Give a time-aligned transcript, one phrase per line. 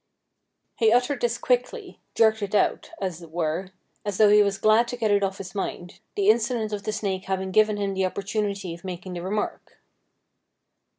[0.77, 3.69] He utteredthis quickly— jerked it out, as it were—
[4.03, 6.91] as though he was glad to get it off his mind, the incident of the
[6.91, 9.77] snake having given him the opportunity of making the remark.